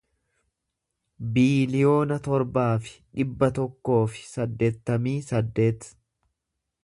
[1.35, 5.89] biiliyoona torbaa fi dhibba tokkoo fi saddeettamii saddeet